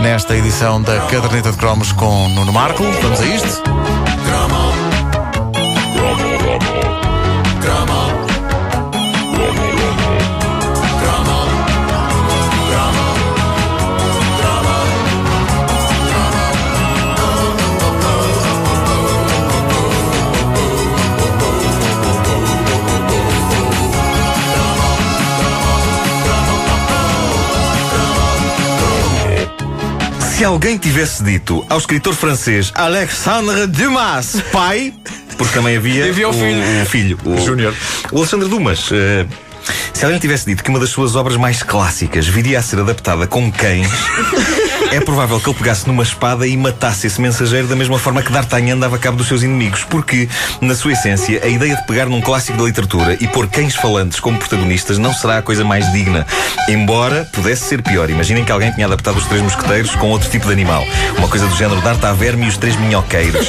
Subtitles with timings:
[0.00, 2.82] nesta edição da Caderneta de Cromos com Nuno Marco.
[3.02, 3.69] Vamos a isto?
[30.40, 34.90] Se alguém tivesse dito ao escritor francês Alexandre Dumas, pai,
[35.36, 36.82] porque também havia, Havia o filho.
[36.82, 37.74] o filho, o Júnior.
[38.10, 38.88] o Alexandre Dumas.
[38.90, 39.26] eh,
[39.92, 43.26] se alguém tivesse dito que uma das suas obras mais clássicas viria a ser adaptada
[43.26, 43.86] com cães,
[44.90, 48.32] é provável que ele pegasse numa espada e matasse esse mensageiro da mesma forma que
[48.32, 50.28] D'Artagnan dava cabo dos seus inimigos, porque,
[50.60, 54.18] na sua essência, a ideia de pegar num clássico da literatura e pôr cães falantes
[54.18, 56.26] como protagonistas não será a coisa mais digna.
[56.68, 58.10] Embora pudesse ser pior.
[58.10, 60.84] Imaginem que alguém tinha adaptado os Três Mosqueteiros com outro tipo de animal.
[61.16, 63.48] Uma coisa do género D'Artaverme e os Três Minhoqueiros.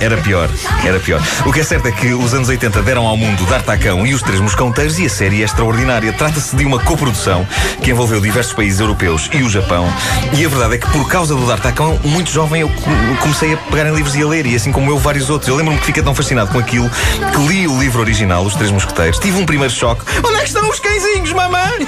[0.00, 0.48] Era pior,
[0.84, 1.22] era pior.
[1.46, 4.22] O que é certo é que os anos 80 deram ao mundo D'Artacão e os
[4.22, 6.12] Três Mosconteiros e a série é extraordinária.
[6.12, 7.46] Trata-se de uma coprodução
[7.82, 9.86] que envolveu diversos países europeus e o Japão.
[10.32, 13.56] E a verdade é que por causa do D'Artacão, muito jovem eu co- comecei a
[13.56, 15.48] pegar em livros e a ler, e assim como eu, vários outros.
[15.48, 18.72] Eu lembro-me que fiquei tão fascinado com aquilo que li o livro original, Os Três
[18.72, 19.18] Mosqueteiros.
[19.20, 20.02] Tive um primeiro choque.
[20.24, 21.86] Onde é que estão os cãezinhos, mamãe?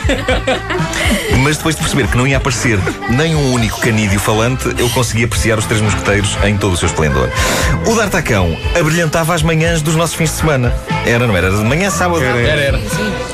[1.43, 2.79] Mas depois de perceber que não ia aparecer
[3.11, 6.87] nem um único canídeo falante, eu consegui apreciar os Três Mosqueteiros em todo o seu
[6.87, 7.29] esplendor.
[7.87, 10.73] O D'Artacão abrilhantava as manhãs dos nossos fins de semana.
[11.07, 11.47] Era, não era?
[11.47, 12.23] Era de manhã, sábado.
[12.23, 12.81] Era, era.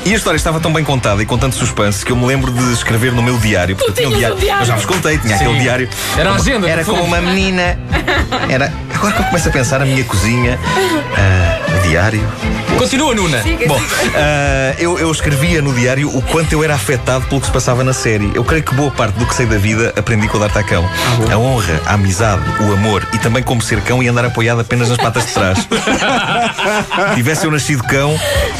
[0.05, 2.51] E a história estava tão bem contada e com tanto suspense que eu me lembro
[2.51, 3.75] de escrever no meu diário.
[3.75, 4.61] Porque eu tinha um um diário?
[4.61, 5.45] Eu já vos contei, tinha Sim.
[5.45, 5.89] aquele diário.
[6.15, 7.79] Era a agenda, Era como uma menina.
[8.47, 8.71] Era.
[9.03, 10.57] Agora que eu começo a pensar, a minha cozinha,
[11.17, 12.25] ah, o diário.
[12.77, 13.43] Continua, Nuna.
[13.67, 13.77] Bom,
[14.15, 17.83] ah, eu, eu escrevia no diário o quanto eu era afetado pelo que se passava
[17.83, 18.31] na série.
[18.33, 20.89] Eu creio que boa parte do que sei da vida aprendi com o D'Artacão.
[21.29, 24.87] a honra, a amizade, o amor e também como ser cão e andar apoiado apenas
[24.87, 25.67] nas patas de trás.
[27.13, 28.17] Tivesse eu nascido cão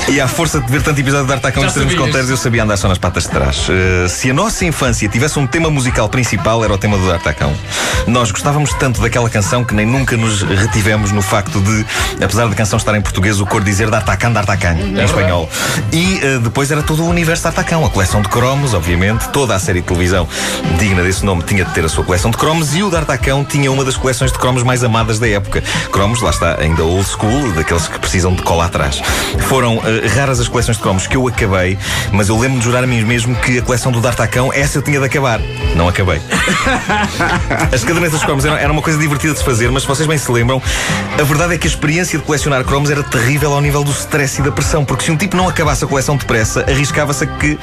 [0.10, 2.00] e à força de ver tanto episódio de D'Artacão termos sabias.
[2.00, 3.68] conteiros, eu sabia andar só nas patas de trás.
[3.70, 7.56] Ah, se a nossa infância tivesse um tema musical principal, era o tema do D'Artacão.
[8.08, 11.86] Nós gostávamos tanto daquela canção que nem nunca nos retivemos no facto de,
[12.24, 15.04] apesar da canção estar em português, o cor dizer D'Artacan, D'Artacan, em verdade.
[15.06, 15.50] espanhol.
[15.92, 19.30] E eh, depois era todo o universo D'Artacão, a coleção de cromos, obviamente.
[19.30, 20.28] Toda a série de televisão
[20.80, 23.72] digna desse nome tinha de ter a sua coleção de cromos e o D'Artacão tinha
[23.72, 25.64] uma das coleções de cromos mais amadas da época.
[25.92, 29.02] Cromos, lá está, ainda old school, daqueles que precisam de cola atrás.
[29.48, 31.78] Foram eh, raras as coleções de cromos que eu acabei,
[32.12, 34.82] mas eu lembro de jurar a mim mesmo que a coleção do D'Artacão, essa eu
[34.82, 35.40] tinha de acabar.
[35.76, 36.22] Não acabei.
[37.72, 40.08] As cadernetas de cromos eram, era uma coisa divertida de se fazer, mas se vocês
[40.08, 40.62] bem se lembram,
[41.20, 44.40] a verdade é que a experiência de colecionar cromos era terrível ao nível do stress
[44.40, 47.58] e da pressão, porque se um tipo não acabasse a coleção depressa, arriscava-se a que,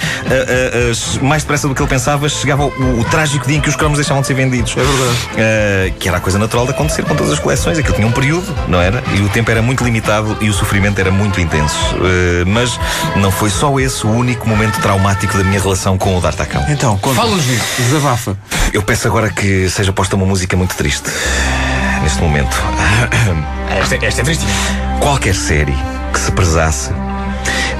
[1.22, 3.98] mais depressa do que ele pensava, chegava o, o trágico dia em que os cromos
[3.98, 4.74] deixavam de ser vendidos.
[4.76, 5.94] É verdade.
[5.98, 7.78] que era a coisa natural de acontecer com todas as coleções.
[7.78, 9.02] Aquilo tinha um período, não era?
[9.14, 11.76] E o tempo era muito limitado e o sofrimento era muito intenso.
[11.96, 12.78] Ah, mas
[13.16, 16.64] não foi só esse o único momento traumático da minha relação com o D'Artacão.
[16.68, 16.98] Então.
[16.98, 17.64] Fala-nos disso.
[17.78, 18.36] Desabafa.
[18.72, 21.10] Eu peço agora que seja posta uma música muito triste.
[22.02, 22.56] Neste momento.
[23.70, 24.52] Esta, esta é tristinha.
[25.00, 25.76] Qualquer série
[26.12, 26.90] que se prezasse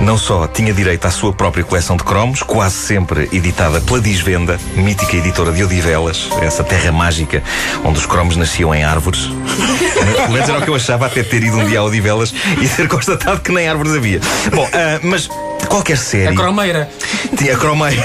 [0.01, 4.59] não só tinha direito à sua própria coleção de cromos, quase sempre editada pela Disvenda,
[4.75, 7.43] mítica editora de Odivelas, essa terra mágica
[7.85, 9.27] onde os cromos nasciam em árvores.
[10.17, 12.69] Pelo menos era o que eu achava até ter ido um dia a Odivelas e
[12.69, 14.21] ter constatado que nem árvores havia.
[14.55, 15.29] Bom, ah, mas
[15.69, 16.29] qualquer série.
[16.29, 16.89] A cromeira.
[17.37, 18.03] Tinha cromeiro.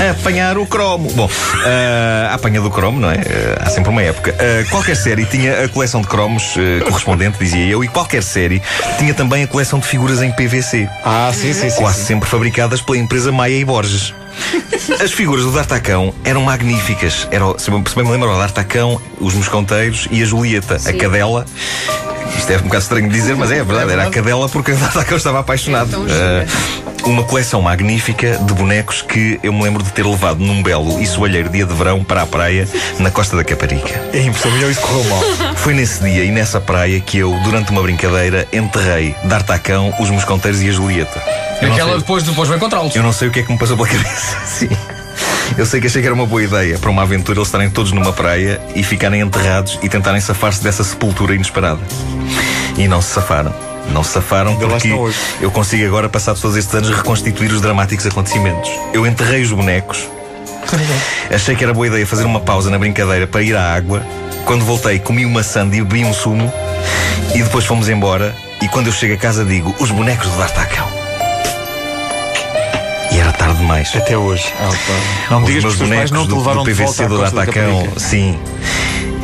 [0.00, 1.10] A apanhar o cromo.
[1.12, 1.30] Bom,
[1.64, 3.16] ah, a apanha do cromo, não é?
[3.16, 4.34] Ah, há sempre uma época.
[4.38, 8.60] Ah, qualquer série tinha a coleção de cromos correspondente, dizia eu, e qualquer série
[8.98, 10.88] tinha também a coleção de figuras em PVC.
[11.04, 11.76] Ah, sim, sim, sim.
[11.76, 14.12] Quase sempre fabricadas pela empresa Maia e Borges.
[15.00, 17.28] As figuras do D'Artacão eram magníficas.
[17.30, 21.46] Era, se bem me lembro, o D'Artacão, os Mosconteiros e a Julieta, a cadela.
[22.36, 23.92] Isto é um bocado estranho de dizer, mas é verdade.
[23.92, 26.04] Era a cadela porque o D'Artacão estava apaixonado.
[26.10, 31.00] É uma coleção magnífica de bonecos que eu me lembro de ter levado num belo
[31.00, 32.66] e soalheiro dia de verão para a praia
[32.98, 34.00] na costa da Caparica.
[34.12, 35.22] É impossível, isso correu mal.
[35.56, 40.62] Foi nesse dia e nessa praia que eu, durante uma brincadeira, enterrei D'Artacão, os Mosconteiros
[40.62, 41.22] e a Julieta.
[41.60, 42.94] Eu Aquela depois, depois vou encontrá-los.
[42.94, 44.38] eu não sei o que é que me passou pela cabeça.
[44.46, 44.68] Sim.
[45.58, 47.92] Eu sei que achei que era uma boa ideia para uma aventura eles estarem todos
[47.92, 51.80] numa praia e ficarem enterrados e tentarem safar-se dessa sepultura inesperada.
[52.76, 53.73] E não se safaram.
[53.92, 54.92] Não se safaram Ainda porque
[55.40, 58.70] eu consigo agora, passados todos estes anos, reconstituir os dramáticos acontecimentos.
[58.92, 60.08] Eu enterrei os bonecos.
[61.30, 64.02] Achei que era boa ideia fazer uma pausa na brincadeira para ir à água.
[64.44, 66.52] Quando voltei, comi uma sanda e bebi um sumo.
[67.34, 68.34] E depois fomos embora.
[68.62, 70.88] E quando eu chego a casa, digo: os bonecos do D'Artacão.
[73.12, 73.94] E era tarde demais.
[73.94, 74.52] Até hoje.
[75.30, 77.16] Não me Os digas que meus bonecos não te do, levaram do de PVC do
[77.16, 78.00] Costa da Atacão, Caparica.
[78.00, 78.38] sim.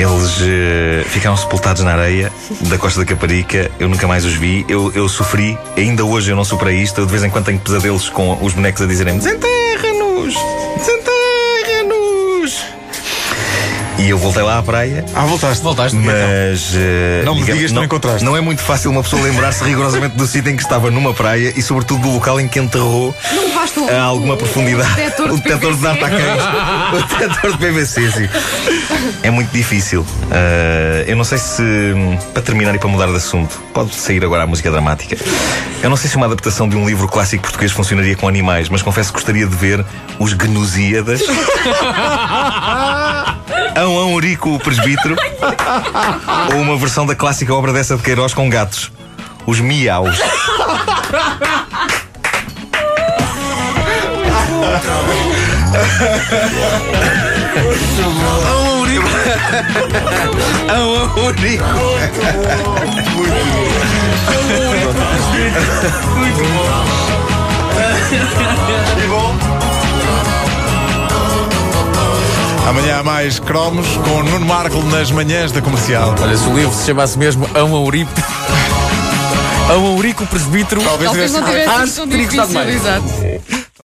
[0.00, 2.32] Eles eh, ficaram sepultados na areia
[2.70, 3.70] da Costa da Caparica.
[3.78, 4.64] Eu nunca mais os vi.
[4.66, 5.58] Eu, eu sofri.
[5.76, 7.02] Ainda hoje eu não superei isto.
[7.02, 10.34] Eu de vez em quando tenho pesadelos com os bonecos a dizerem Desenterra-nos!
[10.78, 11.09] Desenterra-nos!
[14.02, 15.04] E eu voltei lá à praia.
[15.14, 15.62] Ah, voltaste.
[15.62, 15.96] Voltaste.
[15.96, 18.24] Mas eh, Não me digamos, digas que não encontraste.
[18.24, 21.52] não é muito fácil uma pessoa lembrar-se rigorosamente do sítio em que estava numa praia
[21.54, 24.90] e sobretudo do local em que enterrou o- a alguma o- profundidade.
[24.90, 26.00] o detector de o detector de PVC.
[26.00, 26.42] datacães.
[26.92, 28.28] o detector de PVC, sim.
[29.22, 30.06] É muito difícil.
[30.30, 31.62] Ah, eu não sei se,
[32.32, 35.16] para terminar e para mudar de assunto, pode sair agora a música dramática.
[35.82, 38.80] Eu não sei se uma adaptação de um livro clássico português funcionaria com animais, mas
[38.80, 39.84] confesso que gostaria de ver
[40.18, 41.20] os Gnusíadas.
[43.76, 45.16] Ão Ão Urico o Presbítero
[46.54, 48.90] ou uma versão da clássica obra dessa de Queiroz com gatos.
[49.46, 50.18] Os miaus.
[58.46, 59.08] Ão Urico.
[60.68, 61.64] Ão Ão Urico.
[72.70, 76.14] Amanhã há mais cromos com Nuno Marco nas manhãs da comercial.
[76.22, 78.12] Olha, se o livro se chamasse mesmo Ão Aurico.
[79.74, 80.80] Ão Aurico Presbítero.
[80.80, 83.29] Talvez Talvez não tivesse Ah, sido tão difícil, exato.